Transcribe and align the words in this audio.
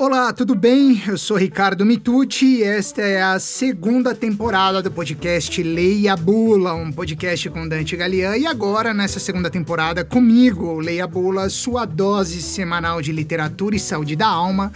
Olá, 0.00 0.32
tudo 0.32 0.54
bem? 0.54 1.02
Eu 1.08 1.18
sou 1.18 1.36
Ricardo 1.36 1.84
Mitucci 1.84 2.58
e 2.58 2.62
esta 2.62 3.02
é 3.02 3.20
a 3.20 3.38
segunda 3.40 4.14
temporada 4.14 4.80
do 4.80 4.92
podcast 4.92 5.60
Leia 5.60 6.16
Bula, 6.16 6.72
um 6.72 6.92
podcast 6.92 7.50
com 7.50 7.66
Dante 7.66 7.96
Galian. 7.96 8.36
E 8.36 8.46
agora, 8.46 8.94
nessa 8.94 9.18
segunda 9.18 9.50
temporada, 9.50 10.04
comigo, 10.04 10.78
Leia 10.78 11.04
Bula, 11.04 11.50
sua 11.50 11.84
dose 11.84 12.40
semanal 12.40 13.02
de 13.02 13.10
literatura 13.10 13.74
e 13.74 13.80
saúde 13.80 14.14
da 14.14 14.28
alma 14.28 14.72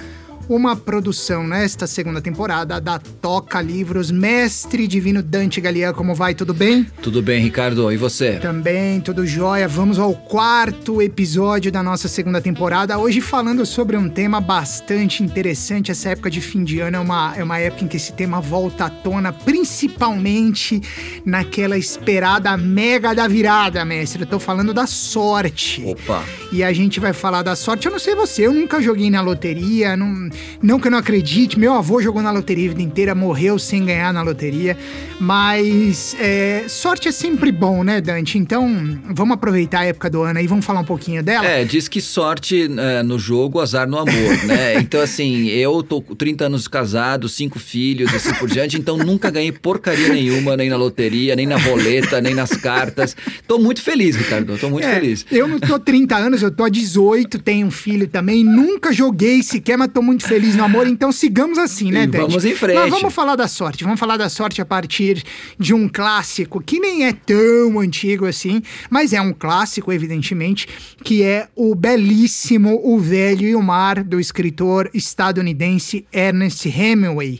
uma 0.54 0.76
produção 0.76 1.46
nesta 1.46 1.86
segunda 1.86 2.20
temporada 2.20 2.78
da 2.78 2.98
Toca 2.98 3.60
Livros, 3.60 4.10
mestre 4.10 4.86
divino 4.86 5.22
Dante 5.22 5.60
Galian. 5.60 5.94
Como 5.94 6.14
vai? 6.14 6.34
Tudo 6.34 6.52
bem? 6.52 6.86
Tudo 7.00 7.22
bem, 7.22 7.40
Ricardo. 7.40 7.90
E 7.90 7.96
você? 7.96 8.38
Também, 8.38 9.00
tudo 9.00 9.26
jóia. 9.26 9.66
Vamos 9.66 9.98
ao 9.98 10.14
quarto 10.14 11.00
episódio 11.00 11.72
da 11.72 11.82
nossa 11.82 12.06
segunda 12.06 12.40
temporada. 12.40 12.98
Hoje 12.98 13.20
falando 13.20 13.64
sobre 13.64 13.96
um 13.96 14.08
tema 14.08 14.40
bastante 14.40 15.22
interessante. 15.22 15.90
Essa 15.90 16.10
época 16.10 16.30
de 16.30 16.40
fim 16.40 16.62
de 16.64 16.80
ano 16.80 16.98
é 16.98 17.00
uma, 17.00 17.34
é 17.36 17.42
uma 17.42 17.58
época 17.58 17.84
em 17.84 17.88
que 17.88 17.96
esse 17.96 18.12
tema 18.12 18.40
volta 18.40 18.84
à 18.84 18.90
tona, 18.90 19.32
principalmente 19.32 20.82
naquela 21.24 21.78
esperada 21.78 22.54
mega 22.58 23.14
da 23.14 23.26
virada, 23.26 23.84
mestre. 23.84 24.22
Eu 24.22 24.26
tô 24.26 24.38
falando 24.38 24.74
da 24.74 24.86
sorte. 24.86 25.82
Opa! 25.86 26.22
E 26.52 26.62
a 26.62 26.72
gente 26.72 27.00
vai 27.00 27.14
falar 27.14 27.42
da 27.42 27.56
sorte. 27.56 27.86
Eu 27.86 27.92
não 27.92 27.98
sei 27.98 28.14
você, 28.14 28.46
eu 28.46 28.52
nunca 28.52 28.82
joguei 28.82 29.08
na 29.08 29.22
loteria, 29.22 29.96
não 29.96 30.28
não 30.62 30.78
que 30.78 30.86
eu 30.86 30.90
não 30.90 30.98
acredite, 30.98 31.58
meu 31.58 31.72
avô 31.72 32.00
jogou 32.00 32.22
na 32.22 32.30
loteria 32.30 32.66
a 32.66 32.68
vida 32.68 32.82
inteira, 32.82 33.14
morreu 33.14 33.58
sem 33.58 33.84
ganhar 33.84 34.12
na 34.12 34.22
loteria. 34.22 34.76
Mas 35.18 36.16
é, 36.18 36.64
sorte 36.68 37.08
é 37.08 37.12
sempre 37.12 37.52
bom, 37.52 37.84
né, 37.84 38.00
Dante? 38.00 38.38
Então 38.38 39.00
vamos 39.10 39.34
aproveitar 39.34 39.80
a 39.80 39.84
época 39.84 40.10
do 40.10 40.22
ano 40.22 40.40
e 40.40 40.46
vamos 40.46 40.64
falar 40.64 40.80
um 40.80 40.84
pouquinho 40.84 41.22
dela? 41.22 41.46
É, 41.46 41.64
diz 41.64 41.88
que 41.88 42.00
sorte 42.00 42.68
é, 42.76 43.02
no 43.02 43.18
jogo, 43.18 43.60
azar 43.60 43.88
no 43.88 43.98
amor, 43.98 44.44
né? 44.44 44.72
Então, 44.82 45.00
assim, 45.00 45.46
eu 45.46 45.82
tô 45.82 46.02
com 46.02 46.14
30 46.14 46.46
anos 46.46 46.68
casado, 46.68 47.28
cinco 47.28 47.58
filhos, 47.58 48.12
assim 48.12 48.32
por 48.34 48.48
diante, 48.48 48.76
então 48.76 48.96
nunca 48.96 49.30
ganhei 49.30 49.52
porcaria 49.52 50.08
nenhuma, 50.08 50.56
nem 50.56 50.68
na 50.68 50.76
loteria, 50.76 51.36
nem 51.36 51.46
na 51.46 51.56
roleta, 51.56 52.20
nem 52.20 52.34
nas 52.34 52.50
cartas. 52.50 53.16
Tô 53.46 53.58
muito 53.58 53.80
feliz, 53.80 54.16
Ricardo, 54.16 54.56
tô 54.58 54.68
muito 54.68 54.86
é, 54.86 54.94
feliz. 54.94 55.24
Eu 55.30 55.46
não 55.46 55.58
tô 55.58 55.78
30 55.78 56.16
anos, 56.16 56.42
eu 56.42 56.50
tô 56.50 56.68
18, 56.68 57.38
tenho 57.38 57.66
um 57.66 57.70
filho 57.70 58.08
também, 58.08 58.44
nunca 58.44 58.92
joguei 58.92 59.42
sequer, 59.42 59.76
mas 59.76 59.88
tô 59.92 60.02
muito 60.02 60.21
feliz 60.26 60.54
no 60.56 60.64
amor, 60.64 60.86
então 60.86 61.10
sigamos 61.12 61.58
assim, 61.58 61.90
né, 61.90 62.06
Dante? 62.06 62.28
Vamos 62.28 62.44
em 62.44 62.54
frente. 62.54 62.76
Mas 62.76 62.90
vamos 62.90 63.12
falar 63.12 63.36
da 63.36 63.48
sorte, 63.48 63.84
vamos 63.84 63.98
falar 63.98 64.16
da 64.16 64.28
sorte 64.28 64.60
a 64.60 64.64
partir 64.64 64.82
partir 64.82 65.24
de 65.58 65.72
um 65.72 65.88
clássico 65.88 66.60
que 66.60 66.78
nem 66.78 67.06
é 67.06 67.12
tão 67.12 67.80
antigo 67.80 68.26
assim, 68.26 68.62
mas 68.90 69.12
é 69.12 69.20
um 69.20 69.32
clássico, 69.32 69.92
evidentemente, 69.92 70.68
que 71.02 71.22
é 71.22 71.48
o 71.54 71.74
belíssimo 71.74 72.80
O 72.84 72.98
Velho 72.98 73.48
e 73.48 73.54
o 73.54 73.62
Mar, 73.62 74.02
do 74.02 74.20
escritor 74.20 74.90
estadunidense 74.92 76.04
Ernest 76.12 76.68
Hemingway. 76.68 77.38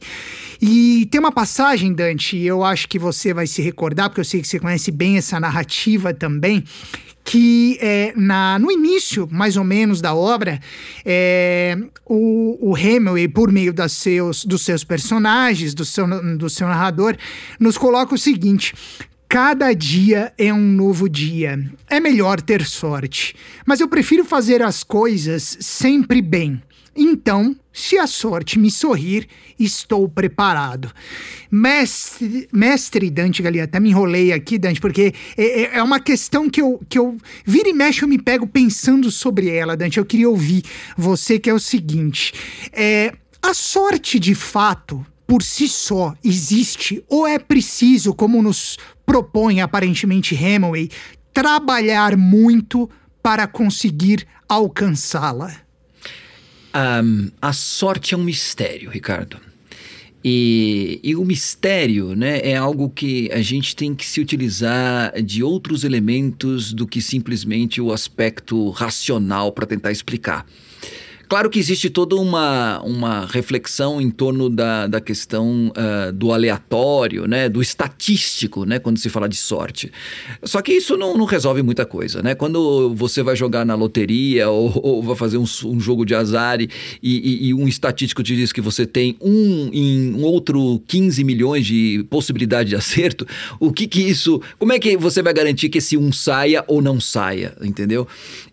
E 0.60 1.06
tem 1.10 1.18
uma 1.20 1.32
passagem, 1.32 1.92
Dante, 1.92 2.38
eu 2.38 2.62
acho 2.62 2.88
que 2.88 2.98
você 2.98 3.34
vai 3.34 3.46
se 3.46 3.60
recordar, 3.60 4.08
porque 4.08 4.20
eu 4.20 4.24
sei 4.24 4.40
que 4.40 4.48
você 4.48 4.60
conhece 4.60 4.90
bem 4.90 5.16
essa 5.16 5.40
narrativa 5.40 6.14
também, 6.14 6.64
que 7.24 7.78
é, 7.80 8.12
na, 8.16 8.58
no 8.58 8.70
início, 8.70 9.28
mais 9.30 9.56
ou 9.56 9.64
menos, 9.64 10.00
da 10.00 10.14
obra, 10.14 10.60
é, 11.04 11.78
o, 12.04 12.70
o 12.70 12.76
Hemingway, 12.76 13.28
por 13.28 13.52
meio 13.52 13.72
das 13.72 13.92
seus, 13.92 14.44
dos 14.44 14.62
seus 14.62 14.84
personagens, 14.84 15.74
do 15.74 15.84
seu, 15.84 16.06
do 16.36 16.50
seu 16.50 16.66
narrador, 16.66 17.16
nos 17.60 17.78
coloca 17.78 18.14
o 18.14 18.18
seguinte: 18.18 18.74
Cada 19.32 19.72
dia 19.72 20.30
é 20.36 20.52
um 20.52 20.60
novo 20.60 21.08
dia. 21.08 21.58
É 21.88 21.98
melhor 21.98 22.38
ter 22.38 22.66
sorte, 22.66 23.34
mas 23.64 23.80
eu 23.80 23.88
prefiro 23.88 24.26
fazer 24.26 24.60
as 24.60 24.84
coisas 24.84 25.56
sempre 25.58 26.20
bem. 26.20 26.62
Então, 26.94 27.56
se 27.72 27.98
a 27.98 28.06
sorte 28.06 28.58
me 28.58 28.70
sorrir, 28.70 29.26
estou 29.58 30.08
preparado. 30.08 30.92
Mestre, 31.50 32.48
mestre 32.52 33.10
Dante 33.10 33.42
Galia, 33.42 33.64
até 33.64 33.80
me 33.80 33.90
enrolei 33.90 34.32
aqui, 34.32 34.58
Dante, 34.58 34.80
porque 34.80 35.14
é, 35.36 35.44
é, 35.44 35.76
é, 35.76 35.82
uma 35.82 35.98
questão 35.98 36.50
que 36.50 36.60
eu, 36.60 36.80
que 36.88 36.98
eu 36.98 37.16
vira 37.44 37.68
e 37.68 37.72
mexe, 37.72 38.02
eu 38.02 38.08
me 38.08 38.18
pego 38.18 38.46
pensando 38.46 39.10
sobre 39.10 39.48
ela, 39.48 39.76
Dante. 39.76 39.98
Eu 39.98 40.04
queria 40.04 40.28
ouvir 40.28 40.62
você, 40.96 41.38
que 41.38 41.48
é 41.48 41.54
o 41.54 41.58
seguinte: 41.58 42.34
é, 42.72 43.14
a 43.42 43.54
sorte 43.54 44.18
de 44.18 44.34
fato, 44.34 45.04
por 45.26 45.42
si 45.42 45.66
só, 45.66 46.14
existe 46.22 47.02
ou 47.08 47.26
é 47.26 47.38
preciso, 47.38 48.14
como 48.14 48.42
nos 48.42 48.78
propõe 49.06 49.60
aparentemente 49.60 50.34
Hemingway, 50.34 50.90
trabalhar 51.32 52.16
muito 52.16 52.88
para 53.22 53.46
conseguir 53.46 54.26
alcançá-la? 54.48 55.62
Um, 56.74 57.30
a 57.40 57.52
sorte 57.52 58.14
é 58.14 58.16
um 58.16 58.24
mistério, 58.24 58.90
Ricardo. 58.90 59.38
E, 60.24 61.00
e, 61.02 61.16
o 61.16 61.24
mistério 61.24 62.14
né, 62.14 62.40
é 62.44 62.56
algo 62.56 62.88
que 62.88 63.28
a 63.32 63.42
gente 63.42 63.74
tem 63.74 63.92
que 63.92 64.06
se 64.06 64.20
utilizar 64.20 65.20
de 65.20 65.42
outros 65.42 65.82
elementos 65.82 66.72
do 66.72 66.86
que 66.86 67.02
simplesmente 67.02 67.80
o 67.80 67.92
aspecto 67.92 68.70
racional 68.70 69.50
para 69.50 69.66
tentar 69.66 69.90
explicar. 69.90 70.46
Claro 71.28 71.48
que 71.48 71.58
existe 71.58 71.88
toda 71.88 72.16
uma, 72.16 72.80
uma 72.82 73.26
reflexão 73.26 74.00
em 74.00 74.10
torno 74.10 74.48
da, 74.48 74.86
da 74.86 75.00
questão 75.00 75.72
uh, 75.76 76.12
do 76.12 76.32
aleatório, 76.32 77.26
né, 77.26 77.48
do 77.48 77.62
estatístico, 77.62 78.64
né, 78.64 78.78
quando 78.78 78.98
se 78.98 79.08
fala 79.08 79.28
de 79.28 79.36
sorte. 79.36 79.90
Só 80.42 80.60
que 80.60 80.72
isso 80.72 80.96
não, 80.96 81.16
não 81.16 81.24
resolve 81.24 81.62
muita 81.62 81.86
coisa, 81.86 82.22
né? 82.22 82.34
Quando 82.34 82.94
você 82.94 83.22
vai 83.22 83.34
jogar 83.34 83.64
na 83.64 83.74
loteria 83.74 84.50
ou, 84.50 84.72
ou 84.82 85.02
vai 85.02 85.16
fazer 85.16 85.38
um, 85.38 85.44
um, 85.64 85.80
jogo 85.80 86.04
de 86.04 86.14
azar 86.14 86.60
e, 86.60 86.68
e, 87.02 87.48
e, 87.48 87.54
um 87.54 87.66
estatístico 87.66 88.22
te 88.22 88.36
diz 88.36 88.52
que 88.52 88.60
você 88.60 88.86
tem 88.86 89.16
um 89.20 89.70
em 89.72 90.14
um 90.14 90.22
outro 90.22 90.82
15 90.86 91.24
milhões 91.24 91.66
de 91.66 92.04
possibilidade 92.10 92.70
de 92.70 92.76
acerto, 92.76 93.26
o 93.58 93.72
que 93.72 93.86
que 93.86 94.00
isso... 94.02 94.40
Como 94.58 94.72
é 94.72 94.78
que 94.78 94.96
você 94.96 95.22
vai 95.22 95.32
garantir 95.32 95.68
que 95.68 95.78
esse 95.78 95.96
um 95.96 96.12
saia 96.12 96.64
ou 96.68 96.82
não 96.82 97.00
saia, 97.00 97.54
entendeu? 97.62 98.06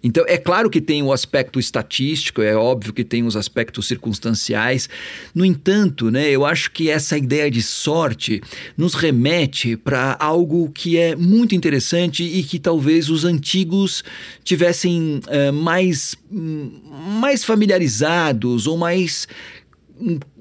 Então, 0.03 0.24
é 0.28 0.38
claro 0.38 0.69
que 0.69 0.81
tem 0.81 1.03
o 1.03 1.12
aspecto 1.12 1.59
estatístico, 1.59 2.41
é 2.41 2.56
que 2.94 3.03
tem 3.03 3.24
os 3.24 3.35
aspectos 3.35 3.88
circunstanciais. 3.88 4.90
No 5.34 5.46
entanto, 5.46 6.09
né, 6.12 6.30
eu 6.30 6.46
acho 6.46 6.72
que 6.72 6.90
essa 6.90 7.18
ideia 7.18 7.50
de 7.50 7.62
sorte 7.62 8.41
nos 8.78 8.94
remete 8.94 9.75
para 9.75 10.16
algo 10.19 10.72
que 10.72 10.97
é 10.97 11.16
muito 11.16 11.56
interessante 11.56 12.24
e 12.24 12.44
que 12.44 12.59
talvez 12.59 13.09
os 13.09 13.25
antigos 13.25 14.03
tivessem 14.44 15.22
uh, 15.28 15.53
mais, 15.53 16.16
hum, 16.31 16.72
mais 17.19 17.44
familiarizados 17.44 18.68
ou 18.68 18.78
mais 18.78 19.28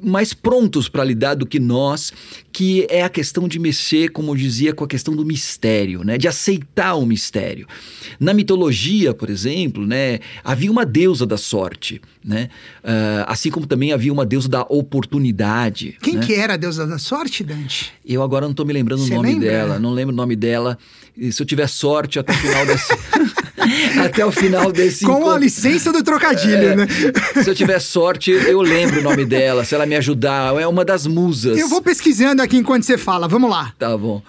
mais 0.00 0.32
prontos 0.32 0.88
para 0.88 1.04
lidar 1.04 1.34
do 1.34 1.46
que 1.46 1.58
nós, 1.58 2.12
que 2.52 2.86
é 2.88 3.02
a 3.02 3.08
questão 3.08 3.48
de 3.48 3.58
mexer, 3.58 4.10
como 4.10 4.32
eu 4.32 4.36
dizia, 4.36 4.72
com 4.72 4.84
a 4.84 4.88
questão 4.88 5.14
do 5.14 5.24
mistério, 5.24 6.04
né? 6.04 6.16
de 6.16 6.28
aceitar 6.28 6.94
o 6.94 7.04
mistério. 7.04 7.66
Na 8.20 8.32
mitologia, 8.32 9.12
por 9.12 9.30
exemplo, 9.30 9.86
né, 9.86 10.20
havia 10.44 10.70
uma 10.70 10.86
deusa 10.86 11.26
da 11.26 11.36
sorte, 11.36 12.00
né? 12.24 12.48
Uh, 12.82 13.24
assim 13.26 13.50
como 13.50 13.66
também 13.66 13.92
havia 13.92 14.12
uma 14.12 14.26
deusa 14.26 14.48
da 14.48 14.62
oportunidade. 14.62 15.96
Quem 16.02 16.16
né? 16.16 16.26
que 16.26 16.34
era 16.34 16.54
a 16.54 16.56
deusa 16.56 16.86
da 16.86 16.98
sorte, 16.98 17.42
Dante? 17.42 17.92
Eu 18.04 18.22
agora 18.22 18.44
não 18.44 18.52
estou 18.52 18.66
me 18.66 18.72
lembrando 18.72 19.02
Você 19.02 19.12
o 19.12 19.16
nome 19.16 19.34
lembra? 19.34 19.48
dela, 19.48 19.78
não 19.78 19.92
lembro 19.92 20.12
o 20.12 20.16
nome 20.16 20.36
dela. 20.36 20.78
E 21.16 21.32
se 21.32 21.42
eu 21.42 21.46
tiver 21.46 21.68
sorte 21.68 22.18
até 22.18 22.32
o 22.32 22.36
final 22.36 22.64
desse. 22.66 22.92
até 24.04 24.24
o 24.24 24.32
final 24.32 24.72
desse. 24.72 25.04
Com 25.04 25.12
encontro. 25.12 25.34
a 25.34 25.38
licença 25.38 25.92
do 25.92 26.02
trocadilho, 26.02 26.68
é, 26.68 26.76
né? 26.76 26.86
Se 27.42 27.48
eu 27.48 27.54
tiver 27.54 27.78
sorte, 27.78 28.30
eu 28.30 28.60
lembro 28.60 29.00
o 29.00 29.02
nome 29.02 29.24
dela. 29.24 29.64
Se 29.64 29.74
ela 29.74 29.86
me 29.86 29.96
ajudar, 29.96 30.60
é 30.60 30.66
uma 30.66 30.84
das 30.84 31.06
musas. 31.06 31.58
Eu 31.58 31.68
vou 31.68 31.82
pesquisando 31.82 32.42
aqui 32.42 32.56
enquanto 32.56 32.84
você 32.84 32.98
fala. 32.98 33.28
Vamos 33.28 33.50
lá. 33.50 33.72
Tá 33.78 33.96
bom. 33.96 34.22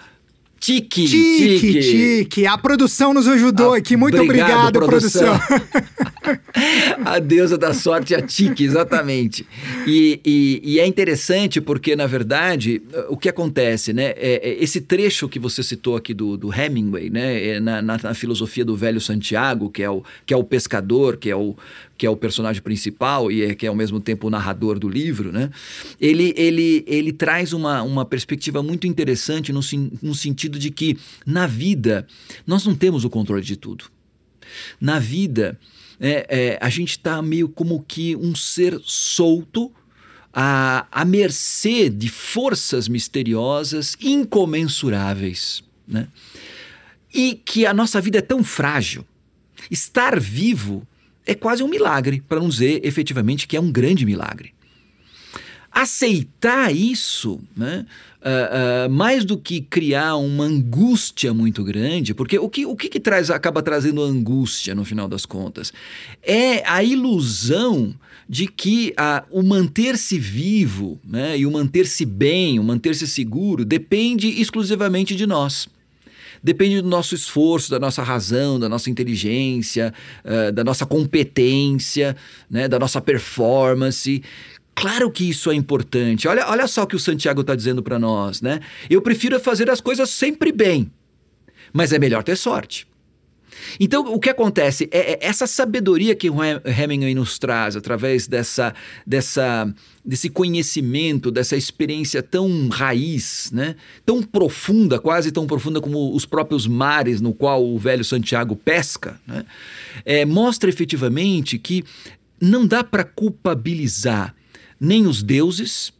Tique, 0.60 1.06
tique, 1.06 1.58
tique, 1.58 1.80
tique. 1.80 2.46
A 2.46 2.58
produção 2.58 3.14
nos 3.14 3.26
ajudou 3.26 3.72
aqui. 3.72 3.96
Muito 3.96 4.20
obrigado, 4.20 4.76
obrigado 4.76 4.86
produção. 4.86 5.38
produção. 5.38 6.00
a 7.02 7.18
deusa 7.18 7.56
da 7.56 7.72
sorte, 7.72 8.14
a 8.14 8.20
Tique, 8.20 8.62
exatamente. 8.62 9.46
E, 9.86 10.20
e, 10.22 10.60
e, 10.62 10.78
é 10.78 10.86
interessante 10.86 11.62
porque, 11.62 11.96
na 11.96 12.06
verdade, 12.06 12.82
o 13.08 13.16
que 13.16 13.28
acontece, 13.28 13.94
né? 13.94 14.12
É, 14.16 14.50
é 14.50 14.62
esse 14.62 14.82
trecho 14.82 15.30
que 15.30 15.38
você 15.38 15.62
citou 15.62 15.96
aqui 15.96 16.12
do, 16.12 16.36
do 16.36 16.52
Hemingway, 16.52 17.08
né? 17.08 17.42
É 17.42 17.60
na, 17.60 17.80
na, 17.80 17.96
na, 17.96 18.14
filosofia 18.14 18.64
do 18.64 18.76
velho 18.76 19.00
Santiago, 19.00 19.70
que 19.70 19.82
é 19.82 19.88
o, 19.88 20.02
que 20.26 20.34
é 20.34 20.36
o 20.36 20.44
pescador, 20.44 21.16
que 21.16 21.30
é 21.30 21.36
o, 21.36 21.56
que 22.00 22.06
é 22.06 22.10
o 22.10 22.16
personagem 22.16 22.62
principal 22.62 23.30
e 23.30 23.42
é, 23.42 23.54
que 23.54 23.66
é 23.66 23.68
ao 23.68 23.74
mesmo 23.74 24.00
tempo 24.00 24.26
o 24.26 24.30
narrador 24.30 24.78
do 24.78 24.88
livro, 24.88 25.30
né? 25.30 25.50
Ele, 26.00 26.32
ele, 26.34 26.82
ele 26.86 27.12
traz 27.12 27.52
uma, 27.52 27.82
uma 27.82 28.06
perspectiva 28.06 28.62
muito 28.62 28.86
interessante 28.86 29.52
no, 29.52 29.60
no 30.00 30.14
sentido 30.14 30.58
de 30.58 30.70
que, 30.70 30.96
na 31.26 31.46
vida, 31.46 32.06
nós 32.46 32.64
não 32.64 32.74
temos 32.74 33.04
o 33.04 33.10
controle 33.10 33.42
de 33.42 33.54
tudo. 33.54 33.84
Na 34.80 34.98
vida, 34.98 35.60
é, 36.00 36.26
é, 36.30 36.58
a 36.58 36.70
gente 36.70 36.92
está 36.92 37.20
meio 37.20 37.50
como 37.50 37.84
que 37.86 38.16
um 38.16 38.34
ser 38.34 38.80
solto 38.82 39.70
à, 40.32 40.86
à 40.90 41.04
mercê 41.04 41.90
de 41.90 42.08
forças 42.08 42.88
misteriosas 42.88 43.94
incomensuráveis. 44.00 45.62
Né? 45.86 46.08
E 47.12 47.34
que 47.34 47.66
a 47.66 47.74
nossa 47.74 48.00
vida 48.00 48.20
é 48.20 48.22
tão 48.22 48.42
frágil, 48.42 49.04
estar 49.70 50.18
vivo 50.18 50.86
é 51.26 51.34
quase 51.34 51.62
um 51.62 51.68
milagre, 51.68 52.22
para 52.28 52.40
não 52.40 52.48
dizer 52.48 52.80
efetivamente 52.84 53.46
que 53.46 53.56
é 53.56 53.60
um 53.60 53.70
grande 53.70 54.04
milagre. 54.04 54.52
Aceitar 55.72 56.74
isso, 56.74 57.40
né, 57.56 57.86
uh, 58.20 58.88
uh, 58.88 58.90
mais 58.90 59.24
do 59.24 59.38
que 59.38 59.60
criar 59.60 60.16
uma 60.16 60.44
angústia 60.44 61.32
muito 61.32 61.62
grande, 61.62 62.12
porque 62.12 62.38
o 62.38 62.48
que, 62.48 62.66
o 62.66 62.74
que, 62.74 62.88
que 62.88 62.98
traz, 62.98 63.30
acaba 63.30 63.62
trazendo 63.62 64.02
angústia 64.02 64.74
no 64.74 64.84
final 64.84 65.06
das 65.06 65.24
contas? 65.24 65.72
É 66.22 66.68
a 66.68 66.82
ilusão 66.82 67.94
de 68.28 68.46
que 68.46 68.92
a, 68.96 69.24
o 69.30 69.42
manter-se 69.42 70.18
vivo 70.18 71.00
né, 71.04 71.38
e 71.38 71.46
o 71.46 71.50
manter-se 71.50 72.04
bem, 72.04 72.58
o 72.58 72.64
manter-se 72.64 73.06
seguro, 73.06 73.64
depende 73.64 74.28
exclusivamente 74.40 75.14
de 75.14 75.26
nós. 75.26 75.68
Depende 76.42 76.80
do 76.80 76.88
nosso 76.88 77.14
esforço, 77.14 77.70
da 77.70 77.78
nossa 77.78 78.02
razão, 78.02 78.58
da 78.58 78.68
nossa 78.68 78.88
inteligência, 78.88 79.92
uh, 80.24 80.52
da 80.52 80.64
nossa 80.64 80.86
competência, 80.86 82.16
né, 82.50 82.66
da 82.66 82.78
nossa 82.78 83.00
performance. 83.00 84.22
Claro 84.74 85.10
que 85.10 85.28
isso 85.28 85.50
é 85.50 85.54
importante. 85.54 86.26
Olha, 86.26 86.48
olha 86.48 86.66
só 86.66 86.84
o 86.84 86.86
que 86.86 86.96
o 86.96 87.00
Santiago 87.00 87.42
está 87.42 87.54
dizendo 87.54 87.82
para 87.82 87.98
nós, 87.98 88.40
né? 88.40 88.60
Eu 88.88 89.02
prefiro 89.02 89.38
fazer 89.38 89.68
as 89.68 89.80
coisas 89.80 90.08
sempre 90.08 90.50
bem, 90.52 90.90
mas 91.72 91.92
é 91.92 91.98
melhor 91.98 92.22
ter 92.22 92.36
sorte. 92.36 92.89
Então, 93.78 94.12
o 94.12 94.18
que 94.18 94.30
acontece 94.30 94.88
é, 94.90 95.12
é 95.12 95.18
essa 95.20 95.46
sabedoria 95.46 96.14
que 96.14 96.28
Hemingway 96.28 97.14
nos 97.14 97.38
traz 97.38 97.76
através 97.76 98.26
dessa, 98.26 98.74
dessa, 99.06 99.72
desse 100.04 100.28
conhecimento, 100.30 101.30
dessa 101.30 101.56
experiência 101.56 102.22
tão 102.22 102.68
raiz, 102.68 103.50
né? 103.52 103.76
tão 104.04 104.22
profunda, 104.22 104.98
quase 104.98 105.30
tão 105.30 105.46
profunda 105.46 105.80
como 105.80 106.14
os 106.14 106.26
próprios 106.26 106.66
mares 106.66 107.20
no 107.20 107.32
qual 107.32 107.64
o 107.64 107.78
velho 107.78 108.04
Santiago 108.04 108.56
pesca, 108.56 109.20
né? 109.26 109.44
é, 110.04 110.24
mostra 110.24 110.68
efetivamente 110.70 111.58
que 111.58 111.84
não 112.40 112.66
dá 112.66 112.82
para 112.82 113.04
culpabilizar 113.04 114.34
nem 114.80 115.06
os 115.06 115.22
deuses, 115.22 115.92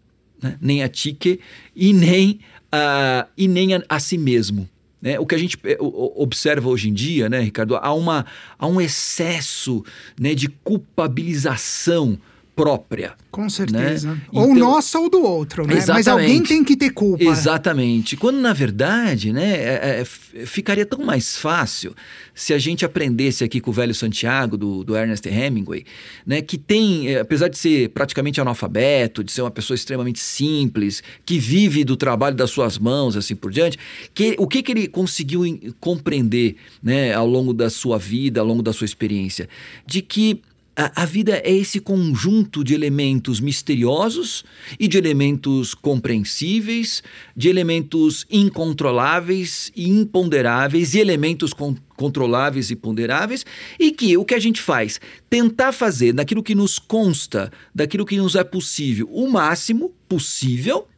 né? 0.42 0.56
nem 0.60 0.82
a 0.82 0.88
Tique 0.88 1.40
e 1.76 1.92
nem, 1.92 2.40
a, 2.72 3.26
e 3.36 3.46
nem 3.46 3.74
a, 3.74 3.82
a 3.88 4.00
si 4.00 4.16
mesmo. 4.16 4.68
Né? 5.00 5.18
O 5.18 5.26
que 5.26 5.34
a 5.34 5.38
gente 5.38 5.58
eh, 5.64 5.78
observa 5.80 6.68
hoje 6.68 6.88
em 6.88 6.92
dia, 6.92 7.28
né, 7.28 7.40
Ricardo, 7.40 7.76
há, 7.76 7.92
uma, 7.92 8.26
há 8.58 8.66
um 8.66 8.80
excesso 8.80 9.84
né, 10.18 10.34
de 10.34 10.48
culpabilização 10.48 12.18
própria. 12.54 13.14
Com 13.30 13.48
certeza. 13.48 14.12
Né? 14.12 14.20
Ou 14.32 14.50
então, 14.50 14.56
nossa 14.56 14.98
ou 14.98 15.08
do 15.08 15.22
outro, 15.22 15.66
né? 15.66 15.82
Mas 15.86 16.08
alguém 16.08 16.42
tem 16.42 16.64
que 16.64 16.76
ter 16.76 16.90
culpa. 16.90 17.22
Exatamente. 17.24 18.16
Quando, 18.16 18.38
na 18.38 18.52
verdade, 18.52 19.32
né, 19.32 19.52
é, 19.52 20.00
é, 20.00 20.04
ficaria 20.44 20.84
tão 20.84 21.04
mais 21.04 21.36
fácil 21.36 21.94
se 22.34 22.52
a 22.52 22.58
gente 22.58 22.84
aprendesse 22.84 23.44
aqui 23.44 23.60
com 23.60 23.70
o 23.70 23.74
velho 23.74 23.94
Santiago, 23.94 24.56
do, 24.56 24.82
do 24.82 24.96
Ernest 24.96 25.28
Hemingway, 25.28 25.84
né, 26.26 26.42
que 26.42 26.58
tem, 26.58 27.08
é, 27.08 27.20
apesar 27.20 27.48
de 27.48 27.56
ser 27.56 27.90
praticamente 27.90 28.40
analfabeto, 28.40 29.22
de 29.22 29.30
ser 29.30 29.42
uma 29.42 29.50
pessoa 29.50 29.74
extremamente 29.74 30.18
simples, 30.18 31.02
que 31.24 31.38
vive 31.38 31.84
do 31.84 31.96
trabalho 31.96 32.36
das 32.36 32.50
suas 32.50 32.78
mãos, 32.78 33.16
assim 33.16 33.36
por 33.36 33.52
diante, 33.52 33.78
que, 34.12 34.34
o 34.38 34.46
que, 34.46 34.62
que 34.62 34.72
ele 34.72 34.88
conseguiu 34.88 35.42
compreender 35.78 36.56
né, 36.82 37.14
ao 37.14 37.26
longo 37.26 37.52
da 37.52 37.70
sua 37.70 37.98
vida, 37.98 38.40
ao 38.40 38.46
longo 38.46 38.62
da 38.62 38.72
sua 38.72 38.84
experiência? 38.84 39.48
De 39.86 40.02
que 40.02 40.42
a, 40.80 41.02
a 41.02 41.04
vida 41.04 41.42
é 41.44 41.52
esse 41.52 41.78
conjunto 41.78 42.64
de 42.64 42.72
elementos 42.72 43.38
misteriosos 43.38 44.42
e 44.78 44.88
de 44.88 44.96
elementos 44.96 45.74
compreensíveis, 45.74 47.02
de 47.36 47.50
elementos 47.50 48.26
incontroláveis 48.30 49.70
e 49.76 49.90
imponderáveis 49.90 50.94
e 50.94 50.98
elementos 50.98 51.52
con 51.52 51.76
controláveis 51.96 52.70
e 52.70 52.76
ponderáveis, 52.76 53.44
e 53.78 53.90
que 53.90 54.16
o 54.16 54.24
que 54.24 54.32
a 54.32 54.38
gente 54.38 54.58
faz? 54.58 54.98
Tentar 55.28 55.70
fazer 55.70 56.14
daquilo 56.14 56.42
que 56.42 56.54
nos 56.54 56.78
consta, 56.78 57.52
daquilo 57.74 58.06
que 58.06 58.16
nos 58.16 58.34
é 58.34 58.42
possível, 58.42 59.06
o 59.12 59.28
máximo 59.30 59.92
possível, 60.08 60.88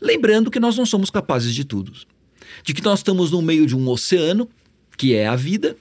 lembrando 0.00 0.50
que 0.50 0.58
nós 0.58 0.78
não 0.78 0.86
somos 0.86 1.10
capazes 1.10 1.54
de 1.54 1.62
tudo. 1.62 1.92
De 2.64 2.72
que 2.72 2.82
nós 2.82 3.00
estamos 3.00 3.30
no 3.30 3.42
meio 3.42 3.66
de 3.66 3.76
um 3.76 3.86
oceano, 3.86 4.48
que 4.96 5.14
é 5.14 5.26
a 5.26 5.36
vida, 5.36 5.76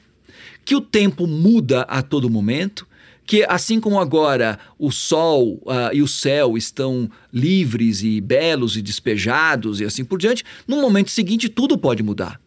que 0.66 0.76
o 0.76 0.82
tempo 0.82 1.26
muda 1.26 1.84
a 1.84 2.02
todo 2.02 2.30
momento, 2.30 2.86
que 3.30 3.46
assim 3.48 3.80
como 3.80 4.00
agora 4.00 4.58
o 4.80 4.92
sol 4.92 5.62
uh, 5.64 5.94
e 5.94 6.02
o 6.02 6.08
céu 6.08 6.58
estão 6.58 7.08
livres 7.31 8.02
e 8.02 8.20
belos 8.20 8.76
e 8.76 8.81
despejados 8.81 9.80
e 9.80 9.86
assim 9.86 10.04
por 10.04 10.18
diante, 10.18 10.44
no 10.68 10.81
momento 10.81 11.12
seguinte 11.12 11.48
tudo 11.48 11.78
pode 11.78 12.02
mudar. 12.02 12.42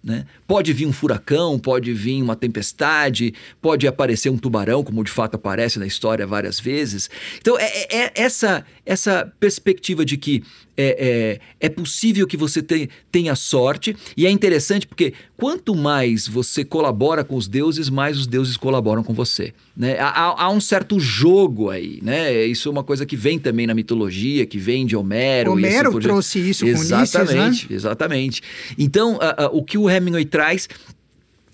Né? 0.00 0.26
Pode 0.46 0.72
vir 0.72 0.86
um 0.86 0.92
furacão, 0.92 1.58
pode 1.58 1.92
vir 1.92 2.22
uma 2.22 2.36
tempestade, 2.36 3.34
pode 3.60 3.88
aparecer 3.88 4.30
um 4.30 4.38
tubarão, 4.38 4.84
como 4.84 5.02
de 5.02 5.10
fato 5.10 5.34
aparece 5.34 5.76
na 5.76 5.88
história 5.88 6.24
várias 6.24 6.60
vezes. 6.60 7.10
Então, 7.40 7.58
é, 7.58 7.64
é, 7.64 8.04
é 8.04 8.12
essa, 8.14 8.64
essa 8.86 9.32
perspectiva 9.40 10.04
de 10.04 10.16
que 10.16 10.44
é, 10.78 11.40
é, 11.60 11.66
é 11.66 11.68
possível 11.68 12.24
que 12.24 12.36
você 12.36 12.62
tenha, 12.62 12.88
tenha 13.10 13.34
sorte, 13.34 13.96
e 14.16 14.24
é 14.24 14.30
interessante 14.30 14.86
porque 14.86 15.12
quanto 15.36 15.74
mais 15.74 16.28
você 16.28 16.64
colabora 16.64 17.24
com 17.24 17.34
os 17.34 17.48
deuses, 17.48 17.90
mais 17.90 18.16
os 18.16 18.28
deuses 18.28 18.56
colaboram 18.56 19.02
com 19.02 19.12
você. 19.12 19.52
Né? 19.76 19.98
Há, 19.98 20.44
há 20.44 20.50
um 20.50 20.60
certo 20.60 21.00
jogo 21.00 21.70
aí, 21.70 21.98
né? 22.00 22.46
Isso 22.46 22.68
é 22.68 22.72
uma 22.72 22.84
coisa 22.84 23.04
que 23.04 23.16
vem 23.16 23.40
também 23.40 23.66
na 23.66 23.74
mitologia, 23.74 24.46
que 24.46 24.58
vem 24.58 24.86
de 24.86 24.94
Homero. 24.94 25.52
Homero 25.52 25.88
assim 25.90 25.98
trouxe 25.98 26.38
isso 26.50 26.64
com 26.64 26.70
Exatamente, 26.70 27.68
né? 27.68 27.76
exatamente. 27.76 28.42
Então, 28.78 29.16
uh, 29.16 29.46
uh, 29.46 29.58
o 29.58 29.64
que 29.64 29.76
o 29.76 29.90
Hemingway 29.90 30.24
traz 30.24 30.68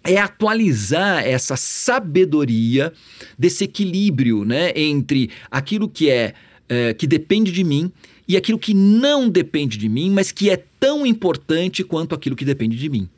é 0.02 0.18
atualizar 0.18 1.26
essa 1.26 1.56
sabedoria 1.56 2.92
desse 3.38 3.64
equilíbrio 3.64 4.44
né, 4.44 4.70
entre 4.76 5.30
aquilo 5.50 5.88
que 5.88 6.10
é, 6.10 6.34
é 6.68 6.92
que 6.92 7.06
depende 7.06 7.50
de 7.50 7.64
mim 7.64 7.90
e 8.26 8.36
aquilo 8.36 8.58
que 8.58 8.74
não 8.74 9.28
depende 9.28 9.76
de 9.76 9.88
mim, 9.88 10.10
mas 10.10 10.32
que 10.32 10.50
é 10.50 10.56
tão 10.78 11.06
importante 11.06 11.84
quanto 11.84 12.14
aquilo 12.14 12.36
que 12.36 12.44
depende 12.44 12.76
de 12.76 12.88
mim. 12.88 13.08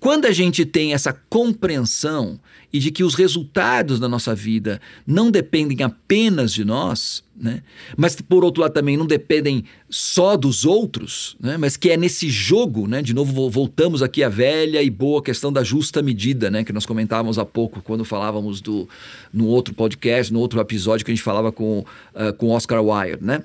Quando 0.00 0.24
a 0.24 0.32
gente 0.32 0.64
tem 0.64 0.94
essa 0.94 1.12
compreensão 1.12 2.40
e 2.72 2.78
de 2.78 2.90
que 2.90 3.04
os 3.04 3.14
resultados 3.14 4.00
da 4.00 4.08
nossa 4.08 4.34
vida 4.34 4.80
não 5.06 5.30
dependem 5.30 5.82
apenas 5.82 6.54
de 6.54 6.64
nós, 6.64 7.22
né? 7.36 7.62
mas 7.98 8.16
por 8.16 8.42
outro 8.42 8.62
lado 8.62 8.72
também 8.72 8.96
não 8.96 9.04
dependem 9.04 9.62
só 9.90 10.38
dos 10.38 10.64
outros, 10.64 11.36
né? 11.38 11.58
mas 11.58 11.76
que 11.76 11.90
é 11.90 11.98
nesse 11.98 12.30
jogo, 12.30 12.86
né? 12.86 13.02
de 13.02 13.12
novo 13.12 13.50
voltamos 13.50 14.02
aqui 14.02 14.24
à 14.24 14.28
velha 14.30 14.82
e 14.82 14.88
boa 14.88 15.22
questão 15.22 15.52
da 15.52 15.62
justa 15.62 16.00
medida, 16.00 16.50
né? 16.50 16.64
que 16.64 16.72
nós 16.72 16.86
comentávamos 16.86 17.38
há 17.38 17.44
pouco 17.44 17.82
quando 17.82 18.02
falávamos 18.02 18.62
do 18.62 18.88
no 19.30 19.48
outro 19.48 19.74
podcast, 19.74 20.32
no 20.32 20.40
outro 20.40 20.60
episódio 20.60 21.04
que 21.04 21.10
a 21.10 21.14
gente 21.14 21.24
falava 21.24 21.52
com, 21.52 21.80
uh, 22.14 22.32
com 22.38 22.48
Oscar 22.48 22.82
Wilde, 22.82 23.22
né? 23.22 23.42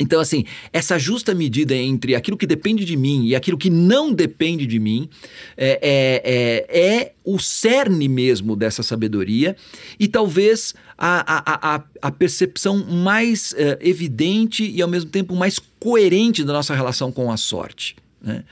Então, 0.00 0.20
assim, 0.20 0.44
essa 0.72 0.98
justa 0.98 1.34
medida 1.34 1.74
entre 1.74 2.14
aquilo 2.14 2.36
que 2.36 2.46
depende 2.46 2.84
de 2.84 2.96
mim 2.96 3.26
e 3.26 3.34
aquilo 3.34 3.58
que 3.58 3.70
não 3.70 4.12
depende 4.12 4.66
de 4.66 4.78
mim 4.78 5.08
é, 5.56 5.78
é, 5.82 6.78
é, 6.78 6.90
é 6.98 7.12
o 7.24 7.38
cerne 7.38 8.08
mesmo 8.08 8.56
dessa 8.56 8.82
sabedoria 8.82 9.56
e 9.98 10.08
talvez 10.08 10.74
a, 10.96 11.20
a, 11.20 11.76
a, 11.76 11.84
a 12.02 12.10
percepção 12.10 12.84
mais 12.84 13.52
é, 13.54 13.78
evidente 13.80 14.64
e 14.64 14.80
ao 14.80 14.88
mesmo 14.88 15.10
tempo 15.10 15.34
mais 15.34 15.58
coerente 15.78 16.44
da 16.44 16.52
nossa 16.52 16.74
relação 16.74 17.12
com 17.12 17.30
a 17.30 17.36
sorte. 17.36 17.96
Né? 18.20 18.42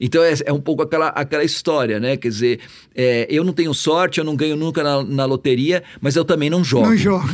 Então 0.00 0.22
é, 0.22 0.34
é, 0.44 0.52
um 0.52 0.60
pouco 0.60 0.82
aquela, 0.82 1.08
aquela 1.08 1.42
história, 1.42 1.98
né? 1.98 2.16
Quer 2.16 2.28
dizer, 2.28 2.60
é, 2.94 3.26
eu 3.28 3.42
não 3.42 3.52
tenho 3.52 3.74
sorte, 3.74 4.18
eu 4.18 4.24
não 4.24 4.36
ganho 4.36 4.56
nunca 4.56 4.82
na, 4.82 5.02
na 5.02 5.24
loteria, 5.24 5.82
mas 6.00 6.14
eu 6.14 6.24
também 6.24 6.48
não 6.48 6.62
jogo. 6.62 6.86
Não 6.86 6.96
jogo. 6.96 7.26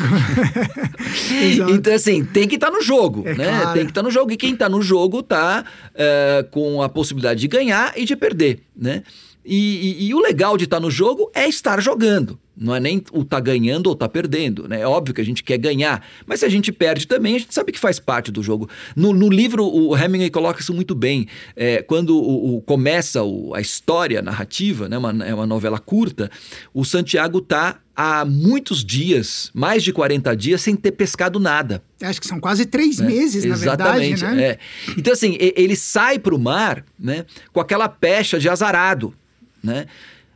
então, 1.74 1.94
assim, 1.94 2.24
tem 2.24 2.48
que 2.48 2.54
estar 2.54 2.70
tá 2.70 2.76
no 2.76 2.82
jogo, 2.82 3.24
é 3.26 3.34
né? 3.34 3.48
Claro. 3.48 3.72
Tem 3.74 3.84
que 3.84 3.90
estar 3.90 4.00
tá 4.00 4.06
no 4.06 4.10
jogo. 4.10 4.32
E 4.32 4.36
quem 4.36 4.54
está 4.54 4.68
no 4.68 4.80
jogo 4.80 5.20
está 5.20 5.64
é, 5.94 6.46
com 6.50 6.82
a 6.82 6.88
possibilidade 6.88 7.40
de 7.40 7.48
ganhar 7.48 7.92
e 7.96 8.04
de 8.04 8.16
perder, 8.16 8.60
né? 8.74 9.02
E, 9.44 9.98
e, 9.98 10.06
e, 10.06 10.14
o 10.14 10.20
legal 10.20 10.56
de 10.56 10.64
estar 10.64 10.78
no 10.78 10.90
jogo 10.90 11.30
é 11.34 11.48
estar 11.48 11.80
jogando. 11.80 12.38
Não 12.56 12.74
é 12.74 12.80
nem 12.80 13.02
o 13.12 13.24
tá 13.24 13.40
ganhando 13.40 13.86
ou 13.86 13.96
tá 13.96 14.08
perdendo, 14.08 14.68
né? 14.68 14.80
É 14.80 14.86
óbvio 14.86 15.14
que 15.14 15.20
a 15.20 15.24
gente 15.24 15.42
quer 15.42 15.56
ganhar, 15.56 16.04
mas 16.26 16.40
se 16.40 16.46
a 16.46 16.48
gente 16.48 16.70
perde 16.70 17.06
também, 17.06 17.36
a 17.36 17.38
gente 17.38 17.54
sabe 17.54 17.72
que 17.72 17.78
faz 17.78 17.98
parte 17.98 18.30
do 18.30 18.42
jogo. 18.42 18.68
No, 18.94 19.12
no 19.14 19.30
livro, 19.30 19.64
o 19.64 19.96
Hemingway 19.96 20.30
coloca 20.30 20.60
isso 20.60 20.74
muito 20.74 20.94
bem. 20.94 21.26
É, 21.56 21.82
quando 21.82 22.16
o, 22.16 22.56
o 22.56 22.62
começa 22.62 23.22
o, 23.22 23.54
a 23.54 23.60
história 23.60 24.18
a 24.18 24.22
narrativa, 24.22 24.88
né? 24.88 24.98
Uma, 24.98 25.24
é 25.24 25.34
uma 25.34 25.46
novela 25.46 25.78
curta, 25.78 26.30
o 26.74 26.84
Santiago 26.84 27.40
tá 27.40 27.80
há 27.96 28.24
muitos 28.24 28.84
dias, 28.84 29.50
mais 29.54 29.82
de 29.82 29.92
40 29.92 30.36
dias, 30.36 30.60
sem 30.60 30.76
ter 30.76 30.92
pescado 30.92 31.40
nada. 31.40 31.82
Acho 32.02 32.20
que 32.20 32.26
são 32.26 32.38
quase 32.38 32.66
três 32.66 33.00
é, 33.00 33.04
meses, 33.04 33.44
na 33.44 33.54
exatamente, 33.54 34.20
verdade, 34.20 34.36
né? 34.36 34.42
É. 34.42 34.58
Então, 34.96 35.12
assim, 35.12 35.36
ele 35.38 35.76
sai 35.76 36.18
para 36.18 36.34
o 36.34 36.38
mar 36.38 36.84
né, 36.98 37.24
com 37.52 37.60
aquela 37.60 37.88
pecha 37.88 38.38
de 38.38 38.48
azarado 38.48 39.14
né? 39.62 39.86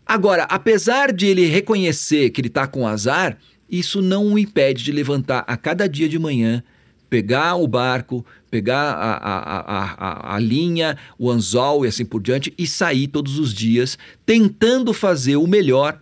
Agora, 0.07 0.45
apesar 0.45 1.13
de 1.13 1.27
ele 1.27 1.47
reconhecer 1.47 2.31
que 2.31 2.41
ele 2.41 2.47
está 2.49 2.67
com 2.67 2.87
azar, 2.87 3.37
isso 3.69 4.01
não 4.01 4.33
o 4.33 4.39
impede 4.39 4.85
de 4.85 4.93
levantar 4.93 5.45
a 5.49 5.57
cada 5.57 5.89
dia 5.89 6.09
de 6.09 6.17
manhã, 6.17 6.63
pegar 7.11 7.57
o 7.57 7.67
barco, 7.67 8.25
pegar 8.49 8.93
a, 8.93 9.17
a, 9.17 10.31
a, 10.31 10.37
a, 10.37 10.39
linha, 10.39 10.97
o 11.19 11.29
anzol 11.29 11.85
e 11.85 11.89
assim 11.89 12.05
por 12.05 12.23
diante, 12.23 12.55
e 12.57 12.67
sair 12.67 13.09
todos 13.09 13.39
os 13.39 13.53
dias 13.53 13.99
tentando 14.25 14.93
fazer 14.93 15.37
o 15.37 15.47
melhor 15.47 16.01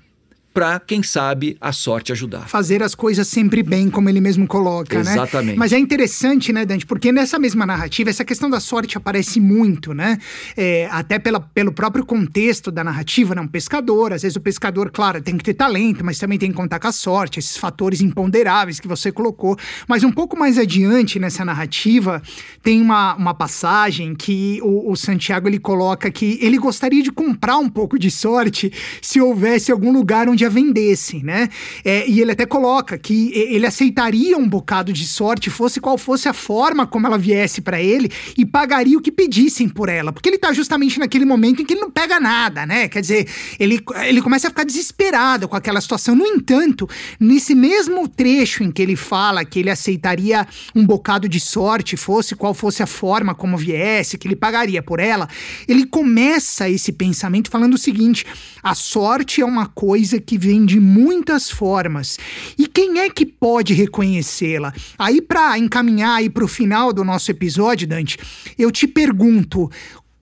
para, 0.55 0.79
quem 0.79 1.03
sabe, 1.03 1.57
a 1.61 1.73
sorte 1.73 2.13
ajudar. 2.13 2.47
Fazer 2.49 2.81
as 2.81 2.95
coisas 2.95 3.27
sempre 3.27 3.61
bem, 3.61 3.91
como 3.91 4.09
ele 4.09 4.21
mesmo 4.21 4.47
coloca, 4.47 5.01
Exatamente. 5.01 5.17
né? 5.17 5.23
Exatamente. 5.25 5.59
Mas 5.59 5.73
é 5.73 5.79
interessante, 5.81 6.53
né, 6.53 6.65
Dante? 6.65 6.87
Porque 6.87 7.11
nessa 7.11 7.41
mesma 7.41 7.67
narrativa, 7.67 8.09
essa 8.09 8.25
questão 8.25 8.49
da 8.49 8.61
sorte 8.61 8.97
aparece 8.97 9.41
muito, 9.41 9.93
né? 9.93 10.17
É, 10.57 10.89
até 10.93 11.19
pela, 11.19 11.41
pelo 11.41 11.73
próprio 11.73 12.07
contexto 12.07 12.71
da 12.71 12.85
narrativa, 12.85 13.35
né? 13.35 13.41
Um 13.41 13.49
pescador, 13.49 14.13
às 14.13 14.23
vezes 14.23 14.37
o 14.37 14.41
pescador, 14.41 14.93
claro, 14.93 15.21
tem 15.21 15.37
que 15.37 15.43
ter 15.43 15.55
talento, 15.55 16.05
mas 16.05 16.21
também 16.21 16.39
tem 16.39 16.51
que 16.51 16.57
contar 16.57 16.79
com 16.79 16.87
a 16.87 16.93
sorte, 16.93 17.41
esses 17.41 17.57
fatores 17.57 18.01
imponderáveis 18.01 18.79
que 18.79 18.87
você 18.87 19.11
colocou. 19.11 19.59
Mas 19.89 20.05
um 20.05 20.13
pouco 20.13 20.39
mais 20.39 20.57
adiante 20.57 21.19
nessa 21.19 21.45
narrativa, 21.45 22.23
tem 22.63 22.81
uma, 22.81 23.17
uma 23.17 23.35
passagem 23.35 24.15
que 24.15 24.61
o, 24.63 24.93
o 24.93 24.95
Santiago 24.95 25.49
ele 25.49 25.59
coloca 25.59 26.09
que 26.13 26.39
ele 26.41 26.59
gostaria 26.59 27.03
de 27.03 27.11
comprar 27.11 27.59
um 27.59 27.69
pouco 27.69 27.99
de 27.99 28.09
sorte 28.09 28.73
se 29.03 29.21
houvesse 29.21 29.73
algum 29.73 29.93
lugar 29.93 30.29
onde 30.29 30.44
a 30.45 30.49
vendesse, 30.49 31.23
né? 31.23 31.49
É, 31.85 32.09
e 32.09 32.21
ele 32.21 32.33
até 32.33 32.47
coloca 32.47 32.99
que 32.99 33.33
ele 33.35 33.67
aceitaria 33.67 34.37
um 34.37 34.49
bocado 34.49 34.93
de 34.93 35.07
sorte, 35.07 35.51
fosse 35.51 35.81
qual 35.81 35.99
fosse 35.99 36.29
a 36.29 36.33
forma 36.33 36.87
como 36.87 37.07
ela 37.07 37.19
viesse 37.19 37.61
para 37.61 37.81
ele, 37.81 38.11
e 38.37 38.45
pagaria 38.45 38.97
o 38.97 39.01
que 39.01 39.13
pedissem 39.13 39.69
por 39.69 39.89
ela, 39.89 40.13
porque 40.13 40.29
ele 40.29 40.39
tá 40.39 40.53
justamente 40.53 40.99
naquele 40.99 41.25
momento 41.25 41.63
em 41.63 41.65
que 41.65 41.75
ele 41.75 41.81
não 41.81 41.91
pega 41.91 42.19
nada, 42.21 42.67
né? 42.67 42.89
Quer 42.89 43.01
dizer, 43.01 43.29
ele, 43.59 43.81
ele 44.07 44.21
começa 44.23 44.49
a 44.49 44.51
ficar 44.51 44.65
desesperado 44.65 45.49
com 45.49 45.57
aquela 45.57 45.81
situação. 45.81 46.15
No 46.15 46.27
entanto, 46.27 46.89
nesse 47.19 47.55
mesmo 47.55 48.07
trecho 48.09 48.63
em 48.63 48.71
que 48.71 48.83
ele 48.83 48.97
fala 48.97 49.45
que 49.45 49.59
ele 49.59 49.71
aceitaria 49.71 50.47
um 50.75 50.85
bocado 50.85 51.29
de 51.29 51.41
sorte, 51.41 51.97
fosse 51.97 52.35
qual 52.35 52.55
fosse 52.55 52.83
a 52.83 52.87
forma 52.87 53.35
como 53.35 53.57
viesse, 53.57 54.19
que 54.19 54.27
ele 54.27 54.37
pagaria 54.37 54.83
por 54.83 55.01
ela, 55.01 55.29
ele 55.67 55.87
começa 55.87 56.69
esse 56.69 56.93
pensamento 56.93 57.51
falando 57.51 57.75
o 57.75 57.79
seguinte: 57.79 58.27
a 58.63 58.75
sorte 58.75 59.41
é 59.41 59.45
uma 59.45 59.67
coisa 59.67 60.21
que 60.21 60.34
vem 60.39 60.65
de 60.65 60.81
muitas 60.81 61.51
formas. 61.51 62.19
E 62.59 62.67
quem 62.67 63.01
é 63.01 63.11
que 63.11 63.25
pode 63.27 63.75
reconhecê-la? 63.75 64.73
Aí, 64.99 65.21
para 65.21 65.59
encaminhar 65.59 66.23
para 66.31 66.45
o 66.45 66.49
final 66.49 66.93
do 66.93 67.05
nosso 67.05 67.31
episódio, 67.31 67.87
Dante, 67.87 68.19
eu 68.59 68.71
te 68.71 68.87
pergunto. 68.87 69.71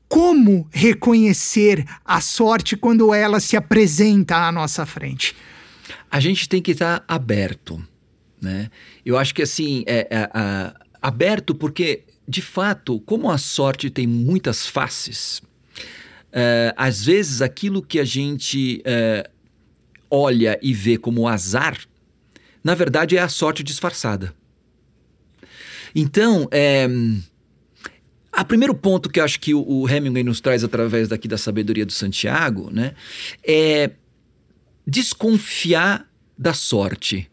Como 0.09 0.69
reconhecer 0.71 1.87
a 2.05 2.21
sorte 2.21 2.77
quando 2.77 3.15
ela 3.15 3.41
se 3.41 3.57
apresenta 3.57 4.47
à 4.47 4.53
nossa 4.53 4.85
frente? 4.85 5.35
A 6.11 6.21
gente 6.21 6.47
tem 6.47 6.61
que 6.61 6.73
estar 6.73 7.03
aberto, 7.09 7.83
né? 8.39 8.69
Eu 9.07 9.17
acho 9.17 9.35
que 9.35 9.41
assim, 9.41 9.83
é, 9.87 10.07
é, 10.11 10.31
é, 10.35 10.75
aberto 11.01 11.55
porque, 11.55 12.05
de 12.29 12.43
fato, 12.43 13.01
como 13.01 13.31
a 13.31 13.39
sorte 13.39 13.89
tem 13.89 14.07
muitas 14.07 14.67
faces, 14.67 15.41
é, 16.31 16.75
às 16.77 17.07
vezes 17.07 17.41
aquilo 17.41 17.81
que 17.81 17.99
a 17.99 18.05
gente 18.05 18.83
é, 18.85 19.31
olha 20.13 20.59
e 20.61 20.75
vê 20.75 20.99
como 20.99 21.27
azar, 21.27 21.79
na 22.63 22.75
verdade 22.75 23.17
é 23.17 23.21
a 23.21 23.29
sorte 23.29 23.63
disfarçada. 23.63 24.35
Então, 25.95 26.47
é, 26.51 26.87
a 28.31 28.45
primeiro 28.45 28.75
ponto 28.75 29.09
que 29.09 29.19
eu 29.19 29.25
acho 29.25 29.41
que 29.41 29.55
o, 29.55 29.67
o 29.67 29.89
Hemingway 29.89 30.23
nos 30.23 30.41
traz 30.41 30.63
através 30.63 31.09
daqui 31.09 31.27
da 31.27 31.39
sabedoria 31.39 31.87
do 31.87 31.93
Santiago, 31.93 32.71
né, 32.71 32.95
é 33.43 33.91
desconfiar 34.87 36.07
da 36.37 36.53
sorte. 36.53 37.31